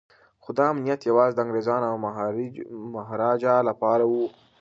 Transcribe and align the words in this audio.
خو 0.43 0.49
دا 0.57 0.65
امنیت 0.73 1.01
یوازې 1.09 1.33
د 1.35 1.39
انګریزانو 1.45 1.85
او 1.91 1.97
مهاراجا 2.95 3.55
لپاره 3.69 4.03
و. 4.07 4.13